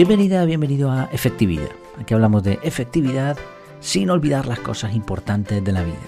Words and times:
Bienvenida, 0.00 0.46
bienvenido 0.46 0.90
a 0.90 1.10
Efectividad. 1.12 1.68
Aquí 1.98 2.14
hablamos 2.14 2.42
de 2.42 2.58
efectividad 2.62 3.36
sin 3.80 4.08
olvidar 4.08 4.46
las 4.46 4.58
cosas 4.58 4.94
importantes 4.94 5.62
de 5.62 5.72
la 5.72 5.82
vida. 5.82 5.98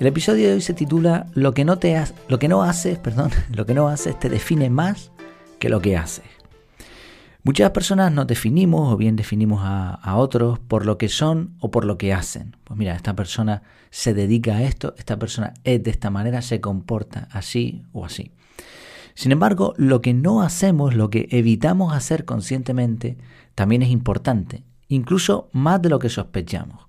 El 0.00 0.06
episodio 0.06 0.48
de 0.48 0.54
hoy 0.54 0.62
se 0.62 0.72
titula 0.72 1.26
Lo 1.34 1.52
que 1.52 1.66
no 1.66 1.78
te 1.78 2.02
lo 2.28 2.38
que 2.38 2.48
no 2.48 2.62
haces, 2.62 2.98
perdón, 2.98 3.30
lo 3.52 3.66
que 3.66 3.74
no 3.74 3.88
haces 3.88 4.18
te 4.18 4.30
define 4.30 4.70
más 4.70 5.12
que 5.58 5.68
lo 5.68 5.82
que 5.82 5.98
haces. 5.98 6.24
Muchas 7.42 7.72
personas 7.72 8.10
nos 8.12 8.26
definimos 8.26 8.90
o 8.90 8.96
bien 8.96 9.14
definimos 9.14 9.60
a, 9.62 10.16
otros 10.16 10.58
por 10.58 10.86
lo 10.86 10.96
que 10.96 11.10
son 11.10 11.54
o 11.60 11.70
por 11.70 11.84
lo 11.84 11.98
que 11.98 12.14
hacen. 12.14 12.56
Pues 12.64 12.78
mira, 12.78 12.94
esta 12.96 13.14
persona 13.14 13.62
se 13.90 14.14
dedica 14.14 14.56
a 14.56 14.62
esto, 14.62 14.94
esta 14.96 15.18
persona 15.18 15.52
es 15.64 15.82
de 15.82 15.90
esta 15.90 16.08
manera, 16.08 16.40
se 16.40 16.62
comporta 16.62 17.28
así 17.30 17.82
o 17.92 18.06
así. 18.06 18.32
Sin 19.14 19.32
embargo, 19.32 19.74
lo 19.76 20.00
que 20.00 20.14
no 20.14 20.42
hacemos, 20.42 20.94
lo 20.94 21.10
que 21.10 21.28
evitamos 21.30 21.94
hacer 21.94 22.24
conscientemente, 22.24 23.18
también 23.54 23.82
es 23.82 23.90
importante, 23.90 24.64
incluso 24.88 25.48
más 25.52 25.82
de 25.82 25.90
lo 25.90 25.98
que 25.98 26.08
sospechamos. 26.08 26.86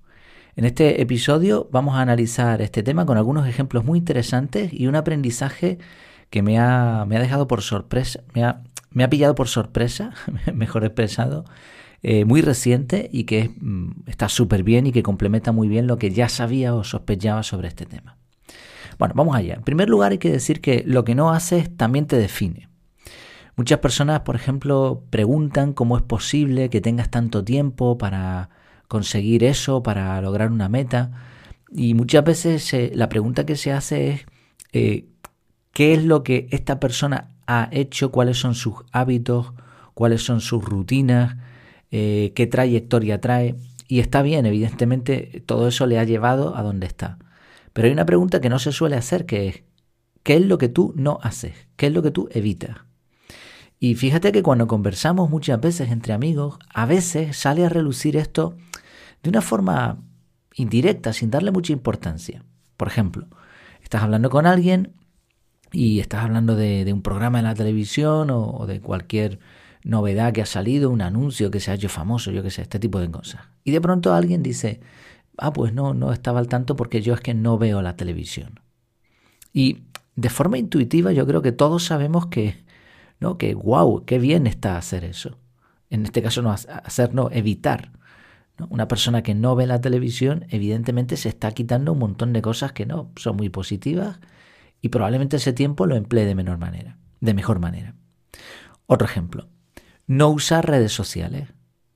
En 0.56 0.66
este 0.66 1.02
episodio 1.02 1.68
vamos 1.72 1.96
a 1.96 2.02
analizar 2.02 2.62
este 2.62 2.84
tema 2.84 3.06
con 3.06 3.18
algunos 3.18 3.48
ejemplos 3.48 3.84
muy 3.84 3.98
interesantes 3.98 4.72
y 4.72 4.86
un 4.88 4.96
aprendizaje 4.96 5.80
que 6.30 6.44
me 6.44 6.60
ha, 6.60 7.06
me 7.08 7.18
ha 7.18 7.20
dejado 7.20 7.48
por 7.48 7.62
sorpresa, 7.62 8.22
me 8.34 8.44
ha, 8.44 8.62
me 8.92 9.04
ha, 9.04 9.10
pillado 9.10 9.34
por 9.34 9.48
sorpresa, 9.48 10.14
mejor 10.54 10.86
expresado, 10.86 11.46
eh, 12.04 12.26
muy 12.26 12.42
reciente 12.42 13.10
y 13.12 13.24
que 13.24 13.50
mm, 13.50 14.04
está 14.08 14.30
súper 14.30 14.64
bien 14.64 14.86
y 14.86 14.92
que 14.92 15.04
complementa 15.04 15.52
muy 15.52 15.68
bien 15.68 15.88
lo 15.88 15.98
que 15.98 16.12
ya 16.12 16.30
sabía 16.30 16.76
o 16.76 16.84
sospechaba 16.84 17.44
sobre 17.44 17.68
este 17.68 17.86
tema. 17.86 18.18
Bueno, 19.04 19.16
vamos 19.18 19.36
allá. 19.36 19.56
En 19.56 19.64
primer 19.64 19.90
lugar 19.90 20.14
hay 20.14 20.18
que 20.18 20.32
decir 20.32 20.62
que 20.62 20.82
lo 20.88 21.04
que 21.04 21.14
no 21.14 21.32
haces 21.32 21.76
también 21.76 22.08
te 22.08 22.16
define. 22.16 22.70
Muchas 23.58 23.80
personas, 23.80 24.22
por 24.22 24.38
ejemplo, 24.38 25.04
preguntan 25.10 25.74
cómo 25.74 25.98
es 25.98 26.04
posible 26.04 26.70
que 26.70 26.80
tengas 26.80 27.12
tanto 27.12 27.44
tiempo 27.44 27.98
para 27.98 28.50
conseguir 28.88 29.44
eso, 29.44 29.84
para 29.84 30.22
lograr 30.22 30.54
una 30.54 30.70
meta. 30.70 31.12
Y 31.70 31.96
muchas 31.96 32.24
veces 32.24 32.74
la 32.96 33.10
pregunta 33.10 33.46
que 33.46 33.58
se 33.58 33.74
hace 33.74 34.10
es, 34.10 34.26
eh, 34.72 35.10
¿qué 35.74 35.94
es 35.96 36.06
lo 36.06 36.24
que 36.24 36.48
esta 36.52 36.80
persona 36.80 37.28
ha 37.46 37.68
hecho? 37.74 38.10
¿Cuáles 38.10 38.38
son 38.38 38.56
sus 38.56 38.86
hábitos? 38.94 39.52
¿Cuáles 39.96 40.24
son 40.24 40.40
sus 40.40 40.64
rutinas? 40.64 41.36
Eh, 41.92 42.32
¿Qué 42.38 42.48
trayectoria 42.48 43.20
trae? 43.20 43.58
Y 43.90 44.00
está 44.00 44.22
bien, 44.22 44.46
evidentemente 44.46 45.44
todo 45.46 45.68
eso 45.68 45.88
le 45.88 46.00
ha 46.00 46.06
llevado 46.06 46.56
a 46.56 46.64
donde 46.64 46.88
está. 46.88 47.18
Pero 47.74 47.88
hay 47.88 47.92
una 47.92 48.06
pregunta 48.06 48.40
que 48.40 48.50
no 48.50 48.60
se 48.60 48.72
suele 48.72 48.96
hacer, 48.96 49.26
que 49.26 49.48
es, 49.48 49.64
¿qué 50.22 50.36
es 50.36 50.46
lo 50.46 50.58
que 50.58 50.70
tú 50.70 50.94
no 50.96 51.20
haces? 51.22 51.54
¿Qué 51.76 51.88
es 51.88 51.94
lo 51.94 52.02
que 52.02 52.12
tú 52.12 52.30
evitas? 52.32 52.78
Y 53.80 53.96
fíjate 53.96 54.32
que 54.32 54.44
cuando 54.44 54.68
conversamos 54.68 55.30
muchas 55.30 55.60
veces 55.60 55.92
entre 55.92 56.14
amigos, 56.14 56.58
a 56.74 56.86
veces 56.86 57.36
sale 57.36 57.66
a 57.66 57.70
relucir 57.70 58.16
esto 58.16 58.56
de 59.24 59.30
una 59.30 59.42
forma 59.42 59.98
indirecta, 60.56 61.12
sin 61.12 61.32
darle 61.32 61.52
mucha 61.52 61.74
importancia. 61.74 62.46
Por 62.78 62.88
ejemplo, 62.88 63.28
estás 63.82 64.04
hablando 64.04 64.30
con 64.30 64.46
alguien 64.46 64.94
y 65.72 66.00
estás 66.00 66.24
hablando 66.24 66.56
de, 66.56 66.90
un 66.94 67.02
programa 67.02 67.40
en 67.40 67.46
la 67.46 67.56
televisión 67.56 68.30
o, 68.30 68.66
de 68.68 68.80
cualquier 68.80 69.40
novedad 69.84 70.32
que 70.32 70.42
ha 70.42 70.46
salido, 70.46 70.90
un 70.90 71.02
anuncio 71.02 71.52
que 71.52 71.60
se 71.60 71.72
ha 71.72 71.74
hecho 71.74 71.90
famoso, 71.90 72.32
yo 72.32 72.44
que 72.44 72.52
sé, 72.52 72.62
este 72.62 72.80
tipo 72.80 73.00
de 73.00 73.12
cosas. 73.12 73.42
Y 73.64 73.72
de 73.72 73.82
pronto 73.82 74.14
alguien 74.14 74.44
dice, 74.44 74.80
ah, 75.38 75.54
pues 75.54 75.74
no, 75.74 75.94
no 75.94 76.12
estaba 76.12 76.40
al 76.40 76.48
tanto 76.48 76.76
porque 76.76 77.02
yo 77.02 77.14
es 77.14 77.22
que 77.22 77.34
no 77.34 77.58
veo 77.58 77.82
la 77.82 77.96
televisión. 77.96 78.60
Y 79.52 79.84
de 80.16 80.30
forma 80.30 80.58
intuitiva 80.58 81.12
yo 81.12 81.26
creo 81.26 81.42
que 81.42 81.52
todos 81.52 81.86
sabemos 81.86 82.28
que, 82.28 82.64
¿no? 83.20 83.38
Que 83.38 83.54
wow, 83.56 84.06
qué 84.06 84.20
bien 84.20 84.48
está 84.48 84.78
hacer 84.78 85.04
eso. 85.04 85.38
En 85.90 86.04
este 86.04 86.22
caso 86.22 86.42
no 86.42 86.52
hacer, 86.52 87.14
no, 87.14 87.30
evitar. 87.32 87.92
Una 88.70 88.88
persona 88.88 89.24
que 89.24 89.34
no 89.34 89.56
ve 89.56 89.68
la 89.68 89.82
televisión 89.82 90.46
evidentemente 90.50 91.18
se 91.18 91.30
está 91.30 91.52
quitando 91.52 91.94
un 91.94 92.00
montón 92.00 92.34
de 92.34 92.42
cosas 92.42 92.72
que 92.72 92.86
no 92.86 93.12
son 93.16 93.36
muy 93.36 93.50
positivas 93.50 94.20
y 94.82 94.90
probablemente 94.90 95.38
ese 95.38 95.54
tiempo 95.54 95.86
lo 95.86 95.96
emplee 95.96 96.26
de 96.26 96.36
menor 96.36 96.58
manera, 96.58 96.98
de 97.20 97.34
mejor 97.34 97.60
manera. 97.60 97.96
Otro 98.86 99.08
ejemplo, 99.08 99.48
no 100.08 100.30
usar 100.30 100.68
redes 100.68 100.92
sociales. 100.92 101.53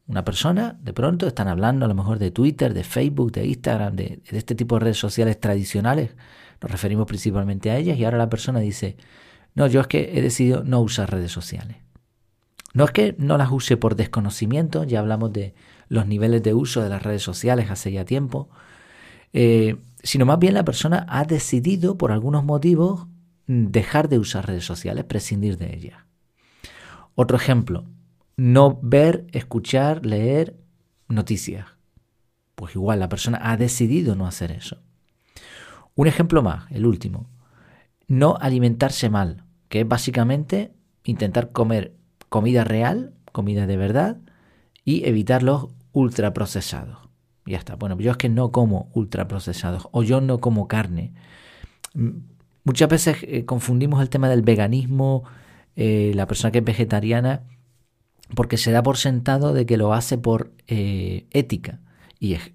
Una 0.07 0.23
persona, 0.23 0.77
de 0.81 0.93
pronto, 0.93 1.27
están 1.27 1.49
hablando 1.49 1.85
a 1.85 1.89
lo 1.89 1.93
mejor 1.93 2.17
de 2.17 2.31
Twitter, 2.31 2.73
de 2.73 2.85
Facebook, 2.85 3.33
de 3.33 3.45
Instagram, 3.45 3.95
de, 3.95 4.21
este 4.27 4.55
tipo 4.55 4.75
de 4.75 4.85
redes 4.85 4.97
sociales 4.97 5.39
tradicionales. 5.39 6.15
Nos 6.61 6.71
referimos 6.71 7.07
principalmente 7.07 7.71
a 7.71 7.77
ellas 7.77 7.97
y 7.97 8.05
ahora 8.05 8.17
la 8.17 8.29
persona 8.29 8.59
dice, 8.59 8.95
no, 9.53 9.67
yo 9.67 9.81
es 9.81 9.87
que 9.87 10.17
he 10.17 10.21
decidido 10.21 10.63
no 10.63 10.79
usar 10.79 11.11
redes 11.11 11.31
sociales. 11.31 11.77
No 12.73 12.85
es 12.85 12.91
que 12.91 13.15
no 13.17 13.37
las 13.37 13.51
use 13.51 13.75
por 13.75 13.95
desconocimiento, 13.95 14.85
ya 14.85 14.99
hablamos 14.99 15.33
de 15.33 15.55
los 15.89 16.07
niveles 16.07 16.41
de 16.41 16.53
uso 16.53 16.81
de 16.81 16.89
las 16.89 17.03
redes 17.03 17.23
sociales 17.23 17.69
hace 17.69 17.91
ya 17.91 18.05
tiempo, 18.05 18.49
eh, 19.33 19.75
sino 20.03 20.25
más 20.25 20.39
bien 20.39 20.53
la 20.53 20.63
persona 20.63 21.05
ha 21.09 21.25
decidido 21.25 21.97
por 21.97 22.11
algunos 22.11 22.45
motivos 22.45 23.07
dejar 23.45 24.07
de 24.09 24.19
usar 24.19 24.47
redes 24.47 24.65
sociales, 24.65 25.03
prescindir 25.05 25.57
de 25.57 25.75
ellas. 25.75 25.97
Otro 27.15 27.35
ejemplo, 27.35 27.85
no 28.37 28.79
ver, 28.83 29.25
escuchar, 29.31 30.05
leer 30.05 30.55
noticias. 31.09 31.65
Pues 32.55 32.75
igual 32.75 32.99
la 32.99 33.09
persona 33.09 33.39
ha 33.41 33.57
decidido 33.57 34.15
no 34.15 34.27
hacer 34.27 34.51
eso. 34.51 34.77
Un 35.95 36.07
ejemplo 36.07 36.43
más, 36.43 36.71
el 36.71 36.85
último. 36.85 37.27
No 38.07 38.37
alimentarse 38.39 39.09
mal, 39.09 39.43
que 39.69 39.81
es 39.81 39.87
básicamente 39.87 40.71
intentar 41.03 41.51
comer 41.51 41.95
comida 42.29 42.63
real, 42.63 43.13
comida 43.31 43.65
de 43.65 43.77
verdad, 43.77 44.17
y 44.85 45.05
evitar 45.05 45.41
los 45.43 45.67
ultraprocesados. 45.91 47.09
Ya 47.45 47.57
está. 47.57 47.75
Bueno, 47.75 47.97
yo 47.99 48.11
es 48.11 48.17
que 48.17 48.29
no 48.29 48.51
como 48.51 48.89
ultraprocesados 48.93 49.87
o 49.91 50.03
yo 50.03 50.21
no 50.21 50.39
como 50.39 50.67
carne. 50.67 51.13
Muchas 52.63 52.89
veces 52.89 53.17
eh, 53.23 53.45
confundimos 53.45 54.01
el 54.01 54.09
tema 54.09 54.29
del 54.29 54.43
veganismo, 54.43 55.23
eh, 55.75 56.11
la 56.13 56.27
persona 56.27 56.51
que 56.51 56.59
es 56.59 56.65
vegetariana 56.65 57.43
porque 58.35 58.57
se 58.57 58.71
da 58.71 58.83
por 58.83 58.97
sentado 58.97 59.53
de 59.53 59.65
que 59.65 59.77
lo 59.77 59.93
hace 59.93 60.17
por 60.17 60.51
eh, 60.67 61.25
ética 61.31 61.79
y 62.19 62.33
es, 62.33 62.51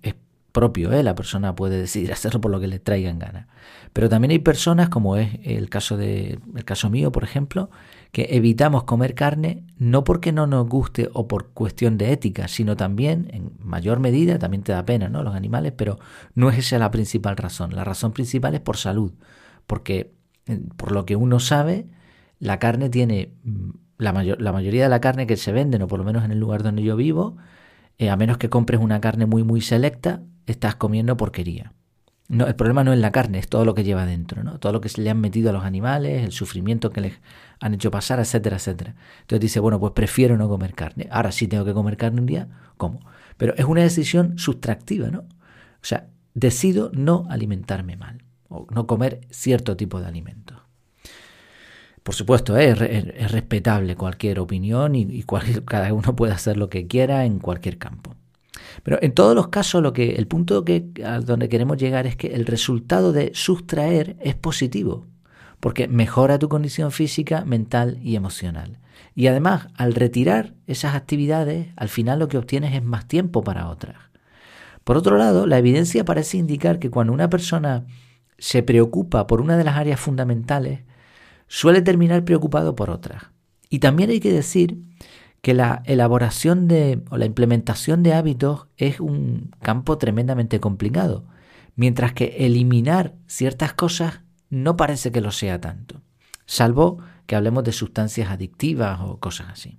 propio, 0.52 0.92
¿eh? 0.92 1.02
la 1.02 1.14
persona 1.14 1.56
puede 1.56 1.78
decidir 1.78 2.12
hacerlo 2.12 2.40
por 2.40 2.50
lo 2.50 2.60
que 2.60 2.68
le 2.68 2.78
traigan 2.78 3.18
ganas. 3.18 3.46
Pero 3.92 4.08
también 4.08 4.30
hay 4.30 4.38
personas, 4.38 4.88
como 4.88 5.16
es 5.16 5.38
el 5.44 5.68
caso, 5.68 5.96
de, 5.96 6.38
el 6.54 6.64
caso 6.64 6.88
mío, 6.88 7.12
por 7.12 7.24
ejemplo, 7.24 7.70
que 8.10 8.28
evitamos 8.30 8.84
comer 8.84 9.14
carne 9.14 9.64
no 9.78 10.04
porque 10.04 10.32
no 10.32 10.46
nos 10.46 10.68
guste 10.68 11.10
o 11.12 11.28
por 11.28 11.50
cuestión 11.50 11.98
de 11.98 12.12
ética, 12.12 12.48
sino 12.48 12.76
también, 12.76 13.28
en 13.32 13.52
mayor 13.58 14.00
medida, 14.00 14.38
también 14.38 14.62
te 14.62 14.72
da 14.72 14.84
pena, 14.84 15.08
¿no? 15.08 15.22
Los 15.22 15.34
animales, 15.34 15.72
pero 15.76 15.98
no 16.34 16.50
es 16.50 16.58
esa 16.58 16.78
la 16.78 16.90
principal 16.90 17.36
razón. 17.36 17.74
La 17.74 17.84
razón 17.84 18.12
principal 18.12 18.54
es 18.54 18.60
por 18.60 18.76
salud, 18.76 19.12
porque 19.66 20.12
eh, 20.46 20.60
por 20.76 20.92
lo 20.92 21.04
que 21.04 21.16
uno 21.16 21.40
sabe, 21.40 21.86
la 22.38 22.58
carne 22.58 22.88
tiene 22.88 23.32
la, 24.02 24.12
la, 24.12 24.52
mayoría 24.52 24.84
de 24.84 24.88
la 24.88 25.00
carne 25.00 25.26
que 25.26 25.36
se 25.36 25.52
vende, 25.52 25.82
o 25.82 25.88
por 25.88 25.98
lo 25.98 26.04
menos 26.04 26.24
en 26.24 26.32
el 26.32 26.38
lugar 26.38 26.62
donde 26.62 26.82
yo 26.82 26.96
vivo, 26.96 27.36
eh, 27.98 28.10
a 28.10 28.16
menos 28.16 28.38
que 28.38 28.48
compres 28.48 28.80
una 28.80 29.00
carne 29.00 29.26
muy 29.26 29.44
muy 29.44 29.60
selecta, 29.60 30.22
estás 30.46 30.74
comiendo 30.76 31.16
porquería. 31.16 31.72
No, 32.28 32.46
el 32.46 32.54
problema 32.54 32.82
no 32.82 32.92
es 32.92 32.98
la 32.98 33.12
carne, 33.12 33.38
es 33.38 33.48
todo 33.48 33.64
lo 33.64 33.74
que 33.74 33.84
lleva 33.84 34.06
dentro, 34.06 34.42
¿no? 34.42 34.58
Todo 34.58 34.72
lo 34.72 34.80
que 34.80 34.88
se 34.88 35.02
le 35.02 35.10
han 35.10 35.20
metido 35.20 35.50
a 35.50 35.52
los 35.52 35.64
animales, 35.64 36.24
el 36.24 36.32
sufrimiento 36.32 36.90
que 36.90 37.02
les 37.02 37.20
han 37.60 37.74
hecho 37.74 37.90
pasar, 37.90 38.20
etcétera, 38.20 38.56
etcétera. 38.56 38.94
Entonces 39.20 39.40
dice, 39.40 39.60
bueno, 39.60 39.78
pues 39.78 39.92
prefiero 39.92 40.38
no 40.38 40.48
comer 40.48 40.74
carne. 40.74 41.08
Ahora 41.10 41.30
sí 41.30 41.46
tengo 41.46 41.64
que 41.64 41.74
comer 41.74 41.96
carne 41.96 42.20
un 42.20 42.26
día, 42.26 42.48
como. 42.78 43.00
Pero 43.36 43.54
es 43.56 43.66
una 43.66 43.82
decisión 43.82 44.38
sustractiva, 44.38 45.10
¿no? 45.10 45.20
O 45.20 45.84
sea, 45.84 46.08
decido 46.32 46.90
no 46.94 47.26
alimentarme 47.28 47.96
mal 47.96 48.24
o 48.48 48.66
no 48.70 48.86
comer 48.86 49.20
cierto 49.30 49.76
tipo 49.76 50.00
de 50.00 50.06
alimentos. 50.06 50.61
Por 52.02 52.14
supuesto, 52.14 52.56
¿eh? 52.58 52.70
es, 52.70 53.30
respetable 53.30 53.94
cualquier 53.96 54.40
opinión 54.40 54.94
y, 54.94 55.24
cada 55.64 55.92
uno 55.92 56.16
puede 56.16 56.32
hacer 56.32 56.56
lo 56.56 56.68
que 56.68 56.86
quiera 56.86 57.24
en 57.24 57.38
cualquier 57.38 57.78
campo. 57.78 58.14
Pero 58.82 58.98
en 59.02 59.12
todos 59.12 59.34
los 59.34 59.48
casos, 59.48 59.82
lo 59.82 59.92
que, 59.92 60.14
el 60.14 60.26
punto 60.26 60.64
que, 60.64 60.90
a 61.04 61.20
donde 61.20 61.48
queremos 61.48 61.76
llegar 61.76 62.06
es 62.06 62.16
que 62.16 62.28
el 62.28 62.46
resultado 62.46 63.12
de 63.12 63.30
sustraer 63.34 64.16
es 64.20 64.34
positivo, 64.34 65.06
porque 65.60 65.86
mejora 65.88 66.38
tu 66.38 66.48
condición 66.48 66.90
física, 66.90 67.44
mental 67.44 67.98
y 68.02 68.16
emocional. 68.16 68.78
Y 69.14 69.26
además, 69.26 69.68
al 69.76 69.94
retirar 69.94 70.54
esas 70.66 70.94
actividades, 70.94 71.68
al 71.76 71.88
final 71.88 72.18
lo 72.18 72.28
que 72.28 72.38
obtienes 72.38 72.74
es 72.74 72.82
más 72.82 73.06
tiempo 73.06 73.44
para 73.44 73.68
otras. 73.68 73.96
Por 74.84 74.96
otro 74.96 75.16
lado, 75.16 75.46
la 75.46 75.58
evidencia 75.58 76.04
parece 76.04 76.38
indicar 76.38 76.78
que 76.78 76.90
cuando 76.90 77.12
una 77.12 77.30
persona 77.30 77.84
se 78.38 78.62
preocupa 78.62 79.26
por 79.26 79.40
una 79.40 79.56
de 79.56 79.64
las 79.64 79.76
áreas 79.76 80.00
fundamentales, 80.00 80.80
suele 81.52 81.82
terminar 81.82 82.24
preocupado 82.24 82.74
por 82.74 82.88
otras. 82.88 83.24
Y 83.68 83.80
también 83.80 84.08
hay 84.08 84.20
que 84.20 84.32
decir 84.32 84.78
que 85.42 85.52
la 85.52 85.82
elaboración 85.84 86.66
de 86.66 87.02
o 87.10 87.18
la 87.18 87.26
implementación 87.26 88.02
de 88.02 88.14
hábitos 88.14 88.68
es 88.78 89.00
un 89.00 89.50
campo 89.60 89.98
tremendamente 89.98 90.60
complicado, 90.60 91.26
mientras 91.76 92.14
que 92.14 92.36
eliminar 92.46 93.16
ciertas 93.26 93.74
cosas 93.74 94.22
no 94.48 94.78
parece 94.78 95.12
que 95.12 95.20
lo 95.20 95.30
sea 95.30 95.60
tanto, 95.60 96.00
salvo 96.46 97.00
que 97.26 97.36
hablemos 97.36 97.64
de 97.64 97.72
sustancias 97.72 98.30
adictivas 98.30 99.00
o 99.02 99.18
cosas 99.18 99.48
así. 99.50 99.78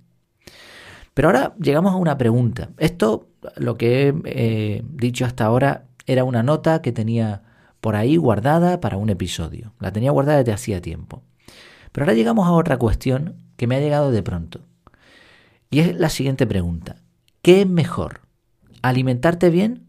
Pero 1.12 1.26
ahora 1.26 1.56
llegamos 1.60 1.92
a 1.92 1.96
una 1.96 2.16
pregunta. 2.16 2.70
Esto, 2.78 3.30
lo 3.56 3.76
que 3.76 4.08
he 4.08 4.14
eh, 4.26 4.82
dicho 4.92 5.24
hasta 5.24 5.44
ahora, 5.44 5.86
era 6.06 6.22
una 6.22 6.44
nota 6.44 6.82
que 6.82 6.92
tenía 6.92 7.42
por 7.80 7.96
ahí 7.96 8.16
guardada 8.16 8.80
para 8.80 8.96
un 8.96 9.10
episodio. 9.10 9.72
La 9.80 9.92
tenía 9.92 10.12
guardada 10.12 10.38
desde 10.38 10.52
hacía 10.52 10.80
tiempo. 10.80 11.24
Pero 11.94 12.06
ahora 12.06 12.14
llegamos 12.14 12.48
a 12.48 12.52
otra 12.52 12.76
cuestión 12.76 13.36
que 13.56 13.68
me 13.68 13.76
ha 13.76 13.80
llegado 13.80 14.10
de 14.10 14.20
pronto. 14.20 14.62
Y 15.70 15.78
es 15.78 15.94
la 15.94 16.08
siguiente 16.08 16.44
pregunta. 16.44 16.96
¿Qué 17.40 17.60
es 17.60 17.68
mejor? 17.68 18.22
¿Alimentarte 18.82 19.48
bien 19.48 19.86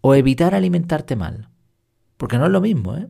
o 0.00 0.16
evitar 0.16 0.56
alimentarte 0.56 1.14
mal? 1.14 1.48
Porque 2.16 2.36
no 2.36 2.46
es 2.46 2.50
lo 2.50 2.60
mismo, 2.60 2.96
¿eh? 2.96 3.06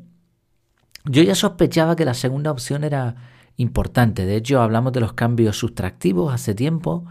Yo 1.06 1.23
ya 1.23 1.35
sospechaba 1.35 1.97
que 1.97 2.05
la 2.05 2.12
segunda 2.12 2.50
opción 2.50 2.85
era 2.85 3.17
importante. 3.56 4.27
De 4.27 4.37
hecho, 4.37 4.61
hablamos 4.61 4.93
de 4.93 5.00
los 5.00 5.15
cambios 5.15 5.56
sustractivos 5.56 6.35
hace 6.35 6.55
tiempo. 6.55 7.06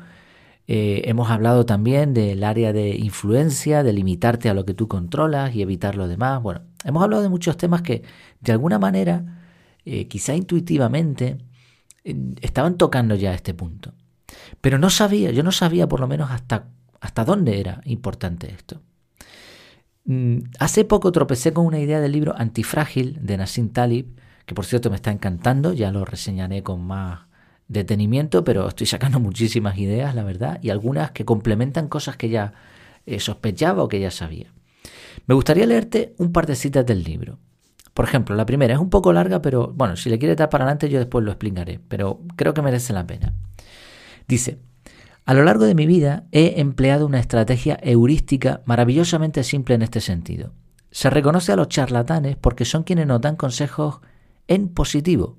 Eh, 0.67 1.01
hemos 1.05 1.31
hablado 1.31 1.65
también 1.65 2.13
del 2.13 2.43
área 2.43 2.71
de 2.71 2.97
influencia, 2.97 3.81
de 3.81 3.93
limitarte 3.93 4.47
a 4.47 4.53
lo 4.53 4.63
que 4.63 4.75
tú 4.75 4.87
controlas 4.87 5.55
y 5.55 5.63
evitar 5.63 5.95
lo 5.95 6.07
demás. 6.07 6.43
Bueno, 6.43 6.61
hemos 6.83 7.01
hablado 7.01 7.23
de 7.23 7.29
muchos 7.29 7.57
temas 7.57 7.81
que 7.81 8.03
de 8.41 8.51
alguna 8.51 8.77
manera, 8.77 9.41
eh, 9.85 10.07
quizá 10.07 10.35
intuitivamente, 10.35 11.37
estaban 12.41 12.77
tocando 12.77 13.15
ya 13.15 13.33
este 13.33 13.53
punto. 13.53 13.93
Pero 14.61 14.77
no 14.77 14.89
sabía, 14.89 15.31
yo 15.31 15.43
no 15.43 15.51
sabía 15.51 15.87
por 15.87 15.99
lo 15.99 16.07
menos 16.07 16.31
hasta, 16.31 16.67
hasta 16.99 17.25
dónde 17.25 17.59
era 17.59 17.81
importante 17.85 18.51
esto. 18.51 18.81
Mm, 20.05 20.37
hace 20.59 20.85
poco 20.85 21.11
tropecé 21.11 21.51
con 21.51 21.65
una 21.65 21.79
idea 21.79 21.99
del 21.99 22.11
libro 22.11 22.35
Antifrágil 22.37 23.17
de 23.25 23.37
Nassim 23.37 23.69
Talib, 23.69 24.19
que 24.45 24.53
por 24.53 24.65
cierto 24.65 24.89
me 24.89 24.95
está 24.95 25.11
encantando, 25.11 25.73
ya 25.73 25.91
lo 25.91 26.05
reseñaré 26.05 26.61
con 26.61 26.85
más 26.85 27.21
detenimiento, 27.67 28.43
pero 28.43 28.67
estoy 28.67 28.87
sacando 28.87 29.19
muchísimas 29.21 29.77
ideas, 29.77 30.13
la 30.13 30.23
verdad, 30.23 30.59
y 30.61 30.69
algunas 30.69 31.11
que 31.11 31.25
complementan 31.25 31.87
cosas 31.87 32.17
que 32.17 32.29
ya 32.29 32.53
eh, 33.05 33.19
sospechaba 33.19 33.83
o 33.83 33.87
que 33.87 33.99
ya 33.99 34.11
sabía. 34.11 34.53
Me 35.25 35.33
gustaría 35.33 35.65
leerte 35.65 36.13
un 36.17 36.31
par 36.31 36.45
de 36.45 36.55
citas 36.55 36.85
del 36.85 37.03
libro. 37.03 37.39
Por 37.95 38.03
ejemplo, 38.03 38.35
la 38.35 38.45
primera 38.45 38.73
es 38.73 38.79
un 38.81 38.89
poco 38.89 39.13
larga, 39.13 39.41
pero 39.41 39.71
bueno, 39.73 39.95
si 39.95 40.09
le 40.09 40.19
quieres 40.19 40.35
dar 40.35 40.49
para 40.49 40.65
adelante 40.65 40.89
yo 40.89 40.99
después 40.99 41.23
lo 41.23 41.31
explicaré, 41.31 41.79
pero 41.87 42.19
creo 42.35 42.53
que 42.53 42.61
merece 42.61 42.91
la 42.91 43.07
pena. 43.07 43.33
Dice, 44.27 44.59
a 45.23 45.33
lo 45.33 45.45
largo 45.45 45.63
de 45.63 45.75
mi 45.75 45.85
vida 45.85 46.25
he 46.33 46.59
empleado 46.59 47.05
una 47.05 47.21
estrategia 47.21 47.79
heurística 47.81 48.61
maravillosamente 48.65 49.45
simple 49.45 49.75
en 49.75 49.81
este 49.81 50.01
sentido. 50.01 50.51
Se 50.91 51.09
reconoce 51.09 51.53
a 51.53 51.55
los 51.55 51.69
charlatanes 51.69 52.35
porque 52.35 52.65
son 52.65 52.83
quienes 52.83 53.07
nos 53.07 53.21
dan 53.21 53.37
consejos 53.37 54.01
en 54.49 54.67
positivo 54.67 55.37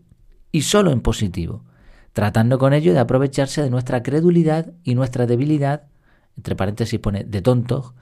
y 0.50 0.62
solo 0.62 0.93
en 0.93 1.02
positivo, 1.02 1.62
tratando 2.14 2.59
con 2.59 2.73
ello 2.73 2.94
de 2.94 3.00
aprovecharse 3.00 3.62
de 3.62 3.69
nuestra 3.69 4.02
credulidad 4.02 4.73
y 4.82 4.94
nuestra 4.94 5.26
debilidad, 5.26 5.88
entre 6.38 6.56
paréntesis 6.56 7.00
pone 7.00 7.23
de 7.23 7.43
tontos, 7.43 7.93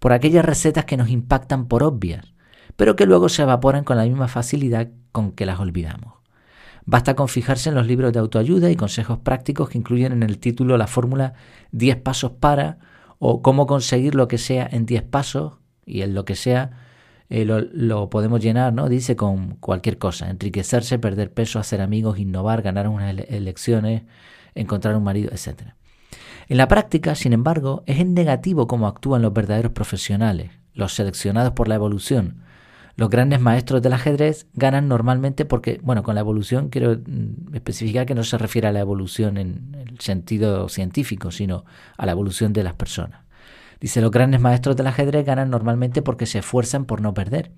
por 0.00 0.12
aquellas 0.12 0.44
recetas 0.44 0.84
que 0.84 0.96
nos 0.96 1.10
impactan 1.10 1.68
por 1.68 1.84
obvias, 1.84 2.34
pero 2.80 2.96
que 2.96 3.04
luego 3.04 3.28
se 3.28 3.42
evaporan 3.42 3.84
con 3.84 3.98
la 3.98 4.04
misma 4.04 4.26
facilidad 4.26 4.88
con 5.12 5.32
que 5.32 5.44
las 5.44 5.60
olvidamos. 5.60 6.14
Basta 6.86 7.14
con 7.14 7.28
fijarse 7.28 7.68
en 7.68 7.74
los 7.74 7.86
libros 7.86 8.10
de 8.14 8.20
autoayuda 8.20 8.70
y 8.70 8.74
consejos 8.74 9.18
prácticos 9.18 9.68
que 9.68 9.76
incluyen 9.76 10.12
en 10.12 10.22
el 10.22 10.38
título 10.38 10.78
la 10.78 10.86
fórmula 10.86 11.34
10 11.72 11.96
pasos 11.98 12.30
para 12.40 12.78
o 13.18 13.42
cómo 13.42 13.66
conseguir 13.66 14.14
lo 14.14 14.28
que 14.28 14.38
sea 14.38 14.66
en 14.72 14.86
10 14.86 15.02
pasos 15.02 15.58
y 15.84 16.00
en 16.00 16.14
lo 16.14 16.24
que 16.24 16.36
sea 16.36 16.70
eh, 17.28 17.44
lo, 17.44 18.08
podemos 18.08 18.40
llenar, 18.40 18.72
¿no? 18.72 18.88
Dice 18.88 19.14
con 19.14 19.56
cualquier 19.56 19.98
cosa, 19.98 20.30
enriquecerse, 20.30 20.98
perder 20.98 21.34
peso, 21.34 21.58
hacer 21.58 21.82
amigos, 21.82 22.18
innovar, 22.18 22.62
ganar 22.62 22.88
unas 22.88 23.14
elecciones, 23.28 24.04
encontrar 24.54 24.96
un 24.96 25.04
marido, 25.04 25.30
etc. 25.32 25.74
En 26.48 26.56
la 26.56 26.66
práctica, 26.66 27.14
sin 27.14 27.34
embargo, 27.34 27.82
es 27.84 28.00
en 28.00 28.14
negativo 28.14 28.66
cómo 28.66 28.86
actúan 28.86 29.20
los 29.20 29.34
verdaderos 29.34 29.72
profesionales, 29.72 30.50
los 30.72 30.94
seleccionados 30.94 31.52
por 31.52 31.68
la 31.68 31.74
evolución, 31.74 32.48
los 33.00 33.08
grandes 33.08 33.40
maestros 33.40 33.80
del 33.80 33.94
ajedrez 33.94 34.46
ganan 34.52 34.86
normalmente 34.86 35.46
porque, 35.46 35.80
bueno, 35.82 36.02
con 36.02 36.16
la 36.16 36.20
evolución 36.20 36.68
quiero 36.68 36.98
mm, 36.98 37.54
especificar 37.54 38.04
que 38.04 38.14
no 38.14 38.22
se 38.24 38.36
refiere 38.36 38.68
a 38.68 38.72
la 38.72 38.80
evolución 38.80 39.38
en 39.38 39.74
el 39.88 39.98
sentido 40.00 40.68
científico, 40.68 41.30
sino 41.30 41.64
a 41.96 42.04
la 42.04 42.12
evolución 42.12 42.52
de 42.52 42.62
las 42.62 42.74
personas. 42.74 43.22
Dice, 43.80 44.02
los 44.02 44.10
grandes 44.10 44.42
maestros 44.42 44.76
del 44.76 44.86
ajedrez 44.86 45.24
ganan 45.24 45.48
normalmente 45.48 46.02
porque 46.02 46.26
se 46.26 46.40
esfuerzan 46.40 46.84
por 46.84 47.00
no 47.00 47.14
perder. 47.14 47.52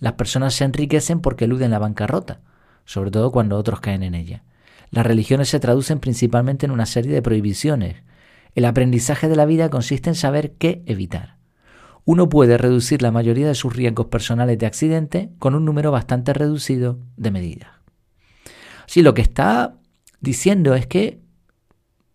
Las 0.00 0.14
personas 0.14 0.54
se 0.54 0.64
enriquecen 0.64 1.20
porque 1.20 1.44
eluden 1.44 1.70
la 1.70 1.78
bancarrota, 1.78 2.40
sobre 2.86 3.10
todo 3.10 3.30
cuando 3.30 3.58
otros 3.58 3.80
caen 3.80 4.02
en 4.02 4.14
ella. 4.14 4.42
Las 4.90 5.06
religiones 5.06 5.50
se 5.50 5.60
traducen 5.60 6.00
principalmente 6.00 6.64
en 6.64 6.72
una 6.72 6.86
serie 6.86 7.12
de 7.12 7.20
prohibiciones. 7.20 7.96
El 8.54 8.64
aprendizaje 8.64 9.28
de 9.28 9.36
la 9.36 9.44
vida 9.44 9.68
consiste 9.68 10.08
en 10.08 10.16
saber 10.16 10.52
qué 10.52 10.82
evitar 10.86 11.37
uno 12.08 12.30
puede 12.30 12.56
reducir 12.56 13.02
la 13.02 13.10
mayoría 13.10 13.46
de 13.46 13.54
sus 13.54 13.76
riesgos 13.76 14.06
personales 14.06 14.56
de 14.56 14.64
accidente 14.64 15.30
con 15.38 15.54
un 15.54 15.66
número 15.66 15.90
bastante 15.90 16.32
reducido 16.32 17.00
de 17.18 17.30
medidas. 17.30 17.68
Sí, 18.86 19.02
lo 19.02 19.12
que 19.12 19.20
está 19.20 19.76
diciendo 20.18 20.74
es 20.74 20.86
que 20.86 21.20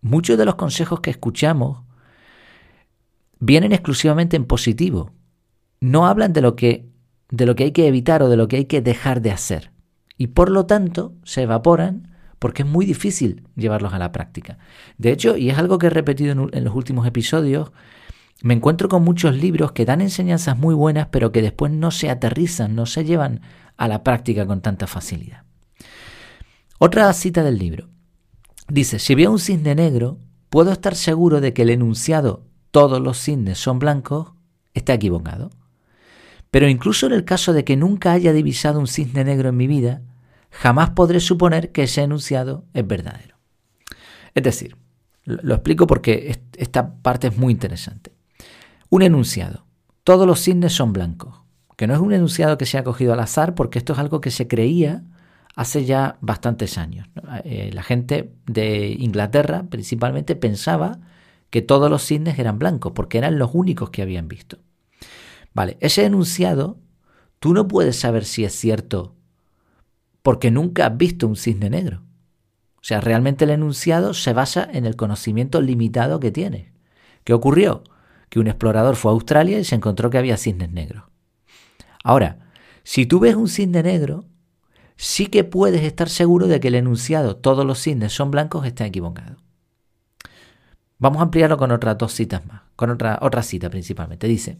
muchos 0.00 0.36
de 0.36 0.46
los 0.46 0.56
consejos 0.56 0.98
que 0.98 1.10
escuchamos 1.10 1.84
vienen 3.38 3.70
exclusivamente 3.70 4.36
en 4.36 4.46
positivo. 4.46 5.12
No 5.80 6.08
hablan 6.08 6.32
de 6.32 6.40
lo 6.40 6.56
que 6.56 6.88
de 7.30 7.46
lo 7.46 7.54
que 7.54 7.62
hay 7.62 7.70
que 7.70 7.86
evitar 7.86 8.20
o 8.24 8.28
de 8.28 8.36
lo 8.36 8.48
que 8.48 8.56
hay 8.56 8.64
que 8.64 8.80
dejar 8.80 9.22
de 9.22 9.30
hacer. 9.30 9.70
Y 10.18 10.26
por 10.26 10.50
lo 10.50 10.66
tanto 10.66 11.14
se 11.22 11.42
evaporan 11.42 12.16
porque 12.40 12.62
es 12.62 12.68
muy 12.68 12.84
difícil 12.84 13.46
llevarlos 13.54 13.94
a 13.94 14.00
la 14.00 14.10
práctica. 14.10 14.58
De 14.98 15.12
hecho, 15.12 15.36
y 15.36 15.50
es 15.50 15.58
algo 15.58 15.78
que 15.78 15.86
he 15.86 15.90
repetido 15.90 16.32
en, 16.32 16.50
en 16.52 16.64
los 16.64 16.74
últimos 16.74 17.06
episodios, 17.06 17.70
me 18.42 18.54
encuentro 18.54 18.88
con 18.88 19.02
muchos 19.02 19.36
libros 19.36 19.72
que 19.72 19.84
dan 19.84 20.00
enseñanzas 20.00 20.58
muy 20.58 20.74
buenas, 20.74 21.08
pero 21.10 21.32
que 21.32 21.42
después 21.42 21.72
no 21.72 21.90
se 21.90 22.10
aterrizan, 22.10 22.74
no 22.74 22.86
se 22.86 23.04
llevan 23.04 23.40
a 23.76 23.88
la 23.88 24.02
práctica 24.02 24.46
con 24.46 24.60
tanta 24.60 24.86
facilidad. 24.86 25.44
Otra 26.78 27.12
cita 27.12 27.42
del 27.42 27.58
libro. 27.58 27.88
Dice, 28.68 28.98
si 28.98 29.14
veo 29.14 29.30
un 29.30 29.38
cisne 29.38 29.74
negro, 29.74 30.18
puedo 30.50 30.72
estar 30.72 30.94
seguro 30.94 31.40
de 31.40 31.52
que 31.52 31.62
el 31.62 31.70
enunciado 31.70 32.46
todos 32.70 33.00
los 33.00 33.18
cisnes 33.18 33.58
son 33.58 33.78
blancos 33.78 34.32
está 34.74 34.94
equivocado. 34.94 35.50
Pero 36.50 36.68
incluso 36.68 37.06
en 37.06 37.12
el 37.12 37.24
caso 37.24 37.52
de 37.52 37.64
que 37.64 37.76
nunca 37.76 38.12
haya 38.12 38.32
divisado 38.32 38.80
un 38.80 38.86
cisne 38.86 39.24
negro 39.24 39.48
en 39.48 39.56
mi 39.56 39.66
vida, 39.66 40.02
jamás 40.50 40.90
podré 40.90 41.20
suponer 41.20 41.72
que 41.72 41.84
ese 41.84 42.02
enunciado 42.02 42.64
es 42.74 42.86
verdadero. 42.86 43.36
Es 44.34 44.42
decir, 44.42 44.76
lo 45.24 45.54
explico 45.54 45.86
porque 45.86 46.40
esta 46.56 46.96
parte 46.96 47.28
es 47.28 47.36
muy 47.36 47.52
interesante. 47.52 48.12
Un 48.94 49.02
enunciado. 49.02 49.66
Todos 50.04 50.24
los 50.24 50.38
cisnes 50.40 50.72
son 50.72 50.92
blancos. 50.92 51.34
Que 51.76 51.88
no 51.88 51.94
es 51.94 52.00
un 52.00 52.12
enunciado 52.12 52.56
que 52.56 52.64
se 52.64 52.78
ha 52.78 52.84
cogido 52.84 53.12
al 53.12 53.18
azar, 53.18 53.56
porque 53.56 53.80
esto 53.80 53.92
es 53.92 53.98
algo 53.98 54.20
que 54.20 54.30
se 54.30 54.46
creía 54.46 55.02
hace 55.56 55.84
ya 55.84 56.16
bastantes 56.20 56.78
años. 56.78 57.08
Eh, 57.42 57.72
la 57.72 57.82
gente 57.82 58.36
de 58.46 58.94
Inglaterra 58.96 59.64
principalmente 59.68 60.36
pensaba 60.36 61.00
que 61.50 61.60
todos 61.60 61.90
los 61.90 62.04
cisnes 62.04 62.38
eran 62.38 62.60
blancos, 62.60 62.92
porque 62.94 63.18
eran 63.18 63.36
los 63.36 63.50
únicos 63.52 63.90
que 63.90 64.00
habían 64.00 64.28
visto. 64.28 64.58
Vale, 65.54 65.76
ese 65.80 66.04
enunciado, 66.04 66.78
tú 67.40 67.52
no 67.52 67.66
puedes 67.66 67.98
saber 67.98 68.24
si 68.24 68.44
es 68.44 68.54
cierto 68.54 69.16
porque 70.22 70.52
nunca 70.52 70.86
has 70.86 70.96
visto 70.96 71.26
un 71.26 71.34
cisne 71.34 71.68
negro. 71.68 72.04
O 72.76 72.84
sea, 72.84 73.00
realmente 73.00 73.44
el 73.44 73.50
enunciado 73.50 74.14
se 74.14 74.32
basa 74.32 74.68
en 74.72 74.86
el 74.86 74.94
conocimiento 74.94 75.60
limitado 75.60 76.20
que 76.20 76.30
tienes. 76.30 76.68
¿Qué 77.24 77.32
ocurrió? 77.32 77.82
Que 78.28 78.40
un 78.40 78.46
explorador 78.46 78.96
fue 78.96 79.10
a 79.10 79.14
Australia 79.14 79.58
y 79.58 79.64
se 79.64 79.74
encontró 79.74 80.10
que 80.10 80.18
había 80.18 80.36
cisnes 80.36 80.70
negros. 80.70 81.04
Ahora, 82.02 82.50
si 82.82 83.06
tú 83.06 83.20
ves 83.20 83.34
un 83.34 83.48
cisne 83.48 83.82
negro, 83.82 84.24
sí 84.96 85.26
que 85.26 85.44
puedes 85.44 85.82
estar 85.82 86.08
seguro 86.08 86.46
de 86.46 86.60
que 86.60 86.68
el 86.68 86.74
enunciado 86.74 87.36
todos 87.36 87.64
los 87.64 87.80
cisnes 87.80 88.12
son 88.12 88.30
blancos 88.30 88.66
está 88.66 88.86
equivocado. 88.86 89.36
Vamos 90.98 91.20
a 91.20 91.24
ampliarlo 91.24 91.56
con 91.56 91.72
otras 91.72 91.98
dos 91.98 92.12
citas 92.12 92.46
más, 92.46 92.62
con 92.76 92.90
otra, 92.90 93.18
otra 93.20 93.42
cita 93.42 93.68
principalmente. 93.70 94.26
Dice, 94.26 94.58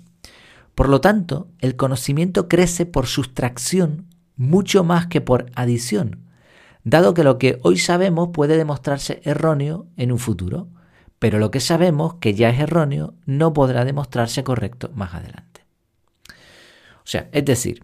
por 0.74 0.88
lo 0.88 1.00
tanto, 1.00 1.48
el 1.60 1.76
conocimiento 1.76 2.48
crece 2.48 2.86
por 2.86 3.06
sustracción 3.06 4.08
mucho 4.36 4.82
más 4.82 5.06
que 5.06 5.20
por 5.20 5.46
adición, 5.54 6.26
dado 6.82 7.14
que 7.14 7.24
lo 7.24 7.38
que 7.38 7.60
hoy 7.62 7.78
sabemos 7.78 8.30
puede 8.32 8.56
demostrarse 8.56 9.20
erróneo 9.24 9.86
en 9.96 10.12
un 10.12 10.18
futuro 10.18 10.68
pero 11.24 11.38
lo 11.38 11.50
que 11.50 11.60
sabemos 11.60 12.16
que 12.16 12.34
ya 12.34 12.50
es 12.50 12.60
erróneo 12.60 13.14
no 13.24 13.54
podrá 13.54 13.86
demostrarse 13.86 14.44
correcto 14.44 14.90
más 14.94 15.14
adelante. 15.14 15.64
O 16.98 17.06
sea, 17.06 17.30
es 17.32 17.46
decir, 17.46 17.82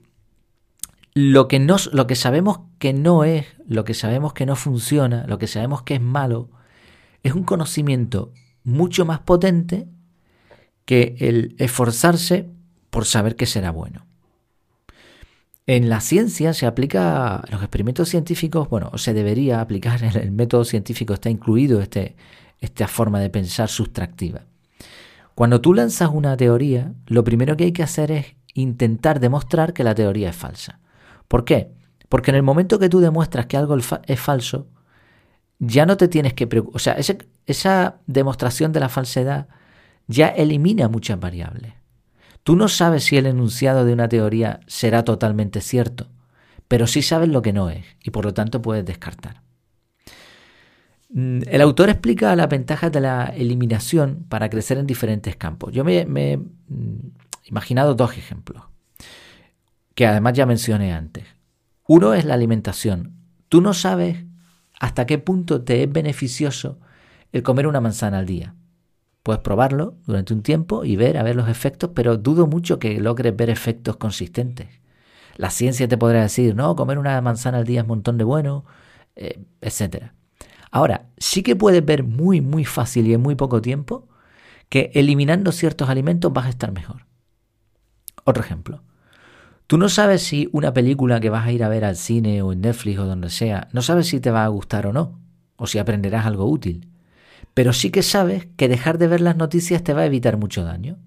lo 1.15 1.49
que, 1.49 1.59
lo 1.59 2.07
que 2.07 2.17
sabemos 2.17 2.61
que 2.79 2.93
no 2.93 3.25
es, 3.25 3.47
lo 3.67 3.85
que 3.85 3.95
sabemos 3.95 4.35
que 4.35 4.45
no 4.45 4.57
funciona, 4.57 5.27
lo 5.27 5.39
que 5.39 5.47
sabemos 5.47 5.85
que 5.85 5.95
es 5.95 6.03
malo, 6.03 6.51
es 7.23 7.33
un 7.33 7.45
conocimiento 7.45 8.35
mucho 8.63 9.07
más 9.07 9.21
potente 9.21 9.89
que 10.85 11.17
el 11.21 11.57
esforzarse 11.59 12.51
por 12.91 13.07
saber 13.07 13.37
que 13.37 13.47
será 13.47 13.71
bueno. 13.71 14.05
En 15.67 15.89
la 15.89 16.03
ciencia 16.03 16.53
se 16.53 16.67
aplica, 16.67 17.43
los 17.51 17.63
experimentos 17.63 18.11
científicos, 18.11 18.69
bueno, 18.69 18.91
se 18.99 19.15
debería 19.15 19.63
aplicar, 19.63 20.05
el 20.15 20.31
método 20.31 20.67
científico 20.67 21.15
está 21.15 21.31
incluido 21.31 21.81
este, 21.81 22.17
esta 22.61 22.89
forma 22.89 23.21
de 23.21 23.31
pensar 23.31 23.69
sustractiva. 23.69 24.43
Cuando 25.35 25.61
tú 25.61 25.73
lanzas 25.73 26.11
una 26.13 26.37
teoría, 26.37 26.93
lo 27.07 27.25
primero 27.25 27.57
que 27.57 27.65
hay 27.65 27.73
que 27.73 27.83
hacer 27.83 28.11
es 28.11 28.37
intentar 28.55 29.21
demostrar 29.21 29.73
que 29.73 29.85
la 29.85 29.95
teoría 29.95 30.31
es 30.31 30.37
falsa. 30.37 30.81
¿Por 31.29 31.45
qué? 31.45 31.73
Porque 32.09 32.31
en 32.31 32.37
el 32.37 32.43
momento 32.43 32.79
que 32.79 32.89
tú 32.89 33.01
demuestras 33.01 33.47
que 33.47 33.57
algo 33.57 33.77
es 33.77 34.21
falso, 34.21 34.67
ya 35.59 35.87
no 35.87 35.97
te 35.97 36.09
tienes 36.09 36.35
que 36.35 36.47
preocupar. 36.47 36.77
O 36.77 36.79
sea, 36.79 36.97
esa 37.47 38.01
demostración 38.07 38.73
de 38.73 38.81
la 38.81 38.89
falsedad 38.89 39.49
ya 40.07 40.29
elimina 40.29 40.89
muchas 40.89 41.21
variables. 41.21 41.75
Tú 42.43 42.57
no 42.57 42.69
sabes 42.69 43.05
si 43.05 43.17
el 43.17 43.27
enunciado 43.27 43.85
de 43.85 43.93
una 43.93 44.09
teoría 44.09 44.61
será 44.67 45.05
totalmente 45.05 45.61
cierto, 45.61 46.09
pero 46.67 46.87
sí 46.87 47.03
sabes 47.03 47.29
lo 47.29 47.43
que 47.43 47.53
no 47.53 47.71
es 47.71 47.85
y 48.03 48.11
por 48.11 48.25
lo 48.25 48.35
tanto 48.35 48.63
puedes 48.63 48.85
descartar. 48.85 49.43
Mm, 51.13 51.41
el 51.47 51.61
autor 51.61 51.91
explica 51.91 52.35
las 52.37 52.49
ventajas 52.49 52.93
de 52.93 53.01
la 53.01 53.27
eliminación 53.27 54.27
para 54.29 54.49
crecer 54.49 54.79
en 54.79 54.87
diferentes 54.87 55.37
campos. 55.37 55.73
Yo 55.73 55.85
me, 55.85 55.99
he 55.99 56.37
mm, 56.37 57.13
imaginado 57.47 57.95
dos 57.95 58.17
ejemplos, 58.17 58.65
que 59.95 60.07
además 60.07 60.35
ya 60.35 60.47
mencioné 60.47 60.93
antes. 60.93 61.25
Uno 61.87 62.15
es 62.15 62.25
la 62.25 62.35
alimentación. 62.35 63.17
Tú 63.49 63.61
no 63.61 63.75
sabes 63.75 64.25
hasta 64.79 65.07
qué 65.07 65.19
punto 65.19 65.63
te 65.63 65.83
es 65.83 65.93
beneficioso 65.93 66.79
el 67.33 67.43
comer 67.43 67.67
una 67.67 67.81
manzana 67.81 68.19
al 68.19 68.27
día. 68.27 68.55
Puedes 69.25 69.43
probarlo 69.43 69.97
durante 70.07 70.33
un 70.33 70.43
tiempo 70.43 70.85
y 70.85 70.97
ver 70.97 71.19
a 71.19 71.23
ver 71.23 71.37
los 71.37 71.49
efectos, 71.49 71.91
pero 71.95 72.17
dudo 72.17 72.47
mucho 72.47 72.79
que 72.79 73.01
logres 73.01 73.37
ver 73.37 73.51
efectos 73.51 73.97
consistentes. 73.97 74.69
La 75.37 75.51
ciencia 75.51 75.89
te 75.89 75.99
podrá 75.99 76.23
decir, 76.23 76.55
no, 76.55 76.77
comer 76.77 76.99
una 76.99 77.21
manzana 77.21 77.59
al 77.59 77.65
día 77.65 77.81
es 77.81 77.85
un 77.85 77.89
montón 77.89 78.17
de 78.19 78.25
bueno, 78.25 78.65
eh, 79.17 79.45
etc. 79.61 80.13
Ahora, 80.71 81.09
sí 81.19 81.43
que 81.43 81.57
puedes 81.57 81.85
ver 81.85 82.05
muy, 82.05 82.41
muy 82.41 82.65
fácil 82.65 83.07
y 83.07 83.15
en 83.15 83.21
muy 83.21 83.35
poco 83.35 83.61
tiempo 83.61 84.09
que 84.69 84.91
eliminando 84.95 85.51
ciertos 85.53 85.89
alimentos 85.89 86.33
vas 86.33 86.47
a 86.47 86.51
estar 86.51 86.73
mejor. 86.73 87.07
Otro 88.25 88.43
ejemplo. 88.43 88.83
Tú 89.67 89.79
no 89.79 89.89
sabes 89.89 90.23
si 90.23 90.49
una 90.53 90.73
película 90.73 91.21
que 91.21 91.31
vas 91.31 91.47
a 91.47 91.53
ir 91.53 91.65
a 91.65 91.69
ver 91.69 91.85
al 91.85 91.97
cine 91.97 92.43
o 92.43 92.53
en 92.53 92.61
Netflix 92.61 92.99
o 92.99 93.07
donde 93.07 93.31
sea, 93.31 93.69
no 93.73 93.83
sabes 93.83 94.09
si 94.09 94.21
te 94.21 94.31
va 94.31 94.45
a 94.45 94.49
gustar 94.49 94.87
o 94.87 94.93
no, 94.93 95.21
o 95.57 95.67
si 95.67 95.79
aprenderás 95.79 96.27
algo 96.27 96.47
útil. 96.47 96.89
Pero 97.55 97.73
sí 97.73 97.91
que 97.91 98.03
sabes 98.03 98.47
que 98.57 98.69
dejar 98.69 98.99
de 98.99 99.09
ver 99.09 99.21
las 99.21 99.37
noticias 99.37 99.83
te 99.83 99.93
va 99.93 100.03
a 100.03 100.07
evitar 100.07 100.37
mucho 100.37 100.65
daño. 100.65 100.99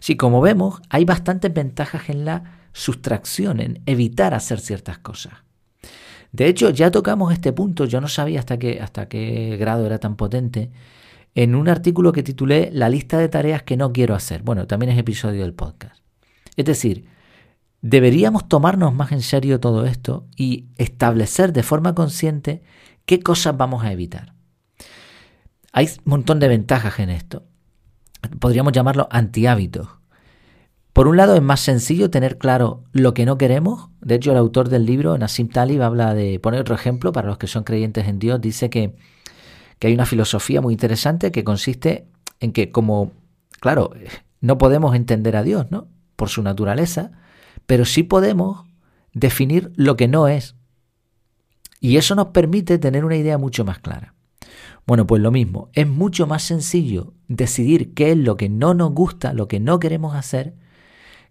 Si 0.00 0.16
como 0.16 0.40
vemos, 0.40 0.80
hay 0.90 1.04
bastantes 1.04 1.52
ventajas 1.52 2.08
en 2.08 2.24
la 2.24 2.68
sustracción, 2.72 3.60
en 3.60 3.82
evitar 3.86 4.34
hacer 4.34 4.60
ciertas 4.60 4.98
cosas. 4.98 5.34
De 6.32 6.46
hecho, 6.46 6.70
ya 6.70 6.90
tocamos 6.90 7.32
este 7.32 7.52
punto, 7.52 7.84
yo 7.84 8.00
no 8.00 8.08
sabía 8.08 8.40
hasta 8.40 8.58
qué, 8.58 8.80
hasta 8.80 9.08
qué 9.08 9.56
grado 9.58 9.86
era 9.86 9.98
tan 9.98 10.16
potente, 10.16 10.70
en 11.34 11.54
un 11.54 11.68
artículo 11.68 12.12
que 12.12 12.22
titulé 12.22 12.70
La 12.72 12.88
lista 12.88 13.18
de 13.18 13.28
tareas 13.28 13.62
que 13.62 13.76
no 13.76 13.92
quiero 13.92 14.14
hacer. 14.14 14.42
Bueno, 14.42 14.66
también 14.66 14.92
es 14.92 14.98
episodio 14.98 15.42
del 15.42 15.54
podcast. 15.54 16.02
Es 16.56 16.64
decir, 16.64 17.06
deberíamos 17.80 18.48
tomarnos 18.48 18.94
más 18.94 19.12
en 19.12 19.22
serio 19.22 19.60
todo 19.60 19.86
esto 19.86 20.26
y 20.36 20.66
establecer 20.76 21.52
de 21.52 21.62
forma 21.62 21.94
consciente 21.94 22.62
qué 23.06 23.20
cosas 23.20 23.56
vamos 23.56 23.84
a 23.84 23.92
evitar. 23.92 24.34
Hay 25.72 25.86
un 25.86 26.10
montón 26.10 26.40
de 26.40 26.48
ventajas 26.48 26.98
en 26.98 27.10
esto. 27.10 27.44
Podríamos 28.40 28.72
llamarlo 28.72 29.06
antihábitos. 29.10 29.97
Por 30.92 31.06
un 31.06 31.16
lado 31.16 31.36
es 31.36 31.42
más 31.42 31.60
sencillo 31.60 32.10
tener 32.10 32.38
claro 32.38 32.82
lo 32.92 33.14
que 33.14 33.24
no 33.24 33.38
queremos. 33.38 33.90
De 34.00 34.16
hecho, 34.16 34.32
el 34.32 34.38
autor 34.38 34.68
del 34.68 34.84
libro, 34.86 35.16
Nassim 35.16 35.48
Talib, 35.48 35.82
habla 35.82 36.14
de, 36.14 36.40
poner 36.40 36.60
otro 36.60 36.74
ejemplo 36.74 37.12
para 37.12 37.28
los 37.28 37.38
que 37.38 37.46
son 37.46 37.64
creyentes 37.64 38.08
en 38.08 38.18
Dios, 38.18 38.40
dice 38.40 38.68
que, 38.70 38.96
que 39.78 39.86
hay 39.86 39.94
una 39.94 40.06
filosofía 40.06 40.60
muy 40.60 40.74
interesante 40.74 41.30
que 41.30 41.44
consiste 41.44 42.08
en 42.40 42.52
que 42.52 42.70
como, 42.70 43.12
claro, 43.60 43.90
no 44.40 44.58
podemos 44.58 44.94
entender 44.94 45.36
a 45.36 45.42
Dios, 45.42 45.70
¿no? 45.70 45.88
Por 46.16 46.28
su 46.28 46.42
naturaleza, 46.42 47.12
pero 47.66 47.84
sí 47.84 48.02
podemos 48.02 48.66
definir 49.12 49.72
lo 49.76 49.96
que 49.96 50.08
no 50.08 50.28
es. 50.28 50.56
Y 51.80 51.96
eso 51.96 52.14
nos 52.14 52.28
permite 52.28 52.78
tener 52.78 53.04
una 53.04 53.16
idea 53.16 53.38
mucho 53.38 53.64
más 53.64 53.78
clara. 53.78 54.14
Bueno, 54.86 55.06
pues 55.06 55.20
lo 55.22 55.30
mismo, 55.30 55.68
es 55.74 55.86
mucho 55.86 56.26
más 56.26 56.42
sencillo 56.42 57.12
decidir 57.28 57.94
qué 57.94 58.12
es 58.12 58.16
lo 58.16 58.36
que 58.36 58.48
no 58.48 58.74
nos 58.74 58.92
gusta, 58.92 59.34
lo 59.34 59.46
que 59.46 59.60
no 59.60 59.78
queremos 59.78 60.16
hacer, 60.16 60.54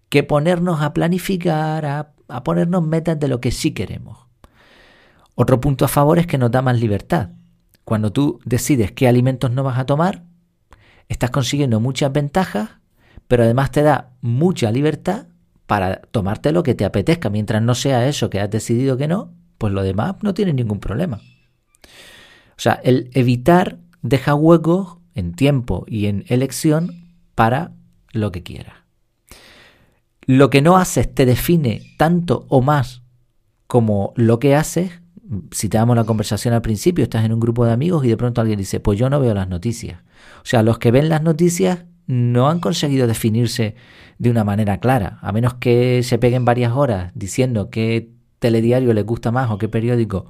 que 0.09 0.23
ponernos 0.23 0.81
a 0.81 0.93
planificar, 0.93 1.85
a, 1.85 2.43
ponernos 2.43 2.85
metas 2.85 3.19
de 3.19 3.27
lo 3.27 3.41
que 3.41 3.51
sí 3.51 3.71
queremos. 3.71 4.27
Otro 5.35 5.61
punto 5.61 5.85
a 5.85 5.87
favor 5.87 6.19
es 6.19 6.27
que 6.27 6.37
nos 6.37 6.51
da 6.51 6.61
más 6.61 6.79
libertad. 6.79 7.29
Cuando 7.83 8.11
tú 8.11 8.39
decides 8.43 8.91
qué 8.91 9.07
alimentos 9.07 9.51
no 9.51 9.63
vas 9.63 9.77
a 9.77 9.85
tomar, 9.85 10.23
estás 11.09 11.31
consiguiendo 11.31 11.79
muchas 11.79 12.11
ventajas, 12.11 12.69
pero 13.27 13.43
además 13.43 13.71
te 13.71 13.81
da 13.81 14.11
mucha 14.21 14.71
libertad 14.71 15.27
para 15.67 16.01
tomarte 16.01 16.51
lo 16.51 16.63
que 16.63 16.75
te 16.75 16.85
apetezca. 16.85 17.29
Mientras 17.29 17.61
no 17.61 17.75
sea 17.75 18.07
eso 18.07 18.29
que 18.29 18.39
has 18.39 18.49
decidido 18.49 18.97
que 18.97 19.07
no, 19.07 19.33
pues 19.57 19.73
lo 19.73 19.83
demás 19.83 20.15
no 20.21 20.33
tiene 20.33 20.53
ningún 20.53 20.79
problema. 20.79 21.21
O 22.57 22.59
sea, 22.59 22.73
el 22.83 23.09
evitar 23.13 23.77
deja 24.01 24.33
huecos 24.33 24.97
en 25.13 25.33
tiempo 25.33 25.85
y 25.87 26.07
en 26.07 26.25
elección 26.27 27.13
para 27.35 27.73
lo 28.11 28.31
que 28.31 28.43
quieras. 28.43 28.86
Lo 30.27 30.49
que 30.49 30.61
no 30.61 30.75
haces 30.75 31.13
te 31.13 31.25
define 31.25 31.81
tanto 31.95 32.45
o 32.49 32.61
más 32.61 33.01
como 33.65 34.11
lo 34.17 34.39
que 34.39 34.55
haces. 34.55 34.91
Si 35.51 35.69
te 35.69 35.77
damos 35.77 35.95
la 35.95 36.03
conversación 36.03 36.53
al 36.53 36.61
principio, 36.61 37.03
estás 37.03 37.23
en 37.23 37.31
un 37.31 37.39
grupo 37.39 37.65
de 37.65 37.71
amigos 37.71 38.03
y 38.03 38.09
de 38.09 38.17
pronto 38.17 38.41
alguien 38.41 38.59
dice, 38.59 38.81
pues 38.81 38.99
yo 38.99 39.09
no 39.09 39.21
veo 39.21 39.33
las 39.33 39.47
noticias. 39.47 40.01
O 40.39 40.45
sea, 40.45 40.63
los 40.63 40.79
que 40.79 40.91
ven 40.91 41.07
las 41.07 41.23
noticias 41.23 41.85
no 42.07 42.49
han 42.49 42.59
conseguido 42.59 43.07
definirse 43.07 43.75
de 44.17 44.29
una 44.29 44.43
manera 44.43 44.81
clara, 44.81 45.17
a 45.21 45.31
menos 45.31 45.53
que 45.55 46.03
se 46.03 46.17
peguen 46.17 46.43
varias 46.43 46.73
horas 46.73 47.13
diciendo 47.15 47.69
qué 47.69 48.11
telediario 48.39 48.93
les 48.93 49.05
gusta 49.05 49.31
más 49.31 49.49
o 49.49 49.57
qué 49.57 49.69
periódico 49.69 50.25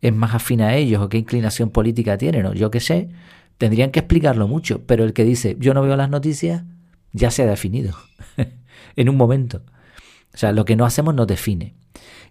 es 0.00 0.14
más 0.14 0.34
afín 0.34 0.62
a 0.62 0.76
ellos 0.76 1.02
o 1.02 1.10
qué 1.10 1.18
inclinación 1.18 1.68
política 1.68 2.16
tienen 2.16 2.46
o 2.46 2.54
yo 2.54 2.70
qué 2.70 2.80
sé, 2.80 3.10
tendrían 3.58 3.90
que 3.90 4.00
explicarlo 4.00 4.48
mucho, 4.48 4.80
pero 4.86 5.04
el 5.04 5.12
que 5.12 5.24
dice 5.24 5.56
yo 5.58 5.74
no 5.74 5.82
veo 5.82 5.96
las 5.96 6.08
noticias 6.08 6.64
ya 7.12 7.30
se 7.30 7.42
ha 7.42 7.46
definido. 7.46 7.94
en 8.96 9.08
un 9.08 9.16
momento. 9.16 9.62
O 10.34 10.36
sea, 10.36 10.52
lo 10.52 10.64
que 10.64 10.76
no 10.76 10.84
hacemos 10.84 11.14
nos 11.14 11.26
define. 11.26 11.74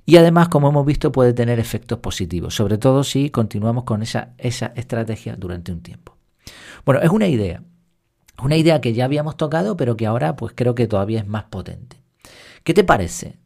Y 0.06 0.18
además, 0.18 0.50
como 0.50 0.70
hemos 0.70 0.86
visto, 0.86 1.12
puede 1.12 1.34
tener 1.34 1.60
efectos 1.60 2.00
positivos, 2.00 2.56
sobre 2.56 2.78
todo 2.78 3.04
si 3.04 3.30
continuamos 3.30 3.84
con 3.84 4.02
esa, 4.02 4.34
esa 4.38 4.74
estrategia 4.76 5.36
durante 5.36 5.72
un 5.72 5.82
tiempo. 5.82 6.18
Bueno, 6.86 7.02
es 7.02 7.10
una 7.10 7.28
idea. 7.28 7.64
Una 8.42 8.58
idea 8.58 8.82
que 8.82 8.94
ya 8.94 9.06
habíamos 9.06 9.38
tocado, 9.38 9.78
pero 9.78 9.96
que 9.96 10.08
ahora 10.08 10.36
pues 10.36 10.54
creo 10.56 10.74
que 10.74 10.88
todavía 10.88 11.20
es 11.20 11.28
más 11.28 11.44
potente. 11.44 12.02
¿Qué 12.64 12.74
te 12.74 12.84
parece? 12.84 13.38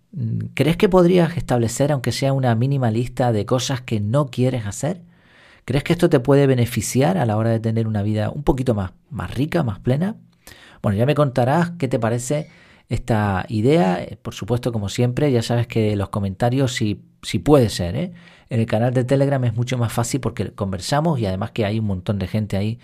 ¿Crees 0.54 0.78
que 0.78 0.88
podrías 0.88 1.36
establecer, 1.36 1.92
aunque 1.92 2.14
sea 2.14 2.32
una 2.32 2.56
mínima 2.56 2.90
lista 2.90 3.34
de 3.34 3.46
cosas 3.46 3.82
que 3.82 4.00
no 4.00 4.28
quieres 4.28 4.66
hacer? 4.66 5.02
¿Crees 5.66 5.84
que 5.84 5.94
esto 5.94 6.10
te 6.10 6.22
puede 6.22 6.48
beneficiar 6.48 7.18
a 7.18 7.26
la 7.26 7.36
hora 7.36 7.50
de 7.50 7.60
tener 7.60 7.88
una 7.88 8.04
vida 8.04 8.30
un 8.30 8.44
poquito 8.44 8.74
más, 8.74 8.92
más 9.10 9.34
rica, 9.34 9.64
más 9.64 9.80
plena? 9.80 10.16
Bueno, 10.82 10.98
ya 10.98 11.06
me 11.06 11.16
contarás 11.16 11.72
qué 11.72 11.90
te 11.90 12.00
parece 12.00 12.50
esta 12.90 13.46
idea. 13.50 14.02
Eh, 14.04 14.18
por 14.22 14.34
supuesto, 14.34 14.72
como 14.72 14.90
siempre, 14.90 15.32
ya 15.32 15.42
sabes 15.42 15.68
que 15.68 15.96
los 15.96 16.10
comentarios, 16.10 16.74
si, 16.74 17.02
si 17.22 17.40
puede 17.40 17.70
ser, 17.70 17.96
¿eh? 17.96 18.14
en 18.50 18.60
el 18.60 18.66
canal 18.66 18.94
de 18.94 19.04
Telegram 19.04 19.44
es 19.46 19.56
mucho 19.56 19.78
más 19.78 19.92
fácil 19.92 20.22
porque 20.22 20.52
conversamos 20.52 21.20
y 21.20 21.26
además 21.26 21.52
que 21.52 21.66
hay 21.66 21.80
un 21.80 21.86
montón 21.86 22.20
de 22.20 22.28
gente 22.28 22.58
ahí 22.58 22.80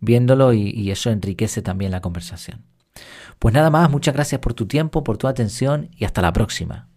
viéndolo 0.00 0.52
y, 0.52 0.70
y 0.70 0.90
eso 0.90 1.10
enriquece 1.10 1.62
también 1.62 1.90
la 1.90 2.00
conversación. 2.00 2.64
Pues 3.38 3.54
nada 3.54 3.70
más, 3.70 3.90
muchas 3.90 4.14
gracias 4.14 4.40
por 4.40 4.54
tu 4.54 4.66
tiempo, 4.66 5.04
por 5.04 5.18
tu 5.18 5.26
atención 5.26 5.90
y 5.96 6.04
hasta 6.04 6.22
la 6.22 6.32
próxima. 6.32 6.88